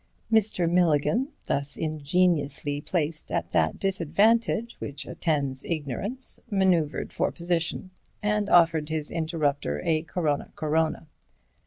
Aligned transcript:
Mr. 0.31 0.67
Milligan, 0.67 1.27
thus 1.45 1.77
ingeniously 1.77 2.81
placed 2.81 3.31
at 3.31 3.51
that 3.51 3.77
disadvantage 3.79 4.73
which 4.79 5.05
attends 5.05 5.63
ignorance, 5.63 6.39
manœuvred 6.51 7.11
for 7.11 7.31
position, 7.31 7.91
and 8.23 8.49
offered 8.49 8.89
his 8.89 9.11
interrupter 9.11 9.79
a 9.85 10.01
Corona 10.01 10.51
Corona. 10.55 11.05